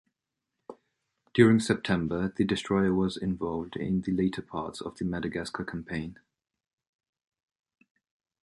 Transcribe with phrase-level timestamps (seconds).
[1.35, 6.17] During September, the destroyer was involved in the later parts of the Madagascar Campaign.